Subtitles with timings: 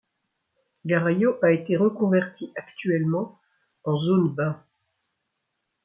[0.83, 3.39] Garayo a été reconverti actuellement
[3.83, 4.59] en zone bain.